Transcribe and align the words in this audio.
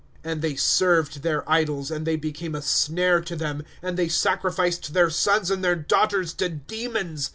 ^ 0.01 0.03
And 0.23 0.41
they 0.41 0.55
served 0.55 1.21
their 1.21 1.47
idols, 1.47 1.91
And 1.91 2.07
they 2.07 2.15
became 2.15 2.55
a 2.55 2.63
snare 2.63 3.21
to 3.21 3.35
them." 3.35 3.63
And 3.83 3.97
they 3.97 4.07
sacrificed 4.07 4.95
their 4.95 5.11
sons 5.11 5.51
and 5.51 5.63
their 5.63 5.75
daughters 5.75 6.33
to 6.39 6.49
de 6.49 6.87
mons. 6.87 7.29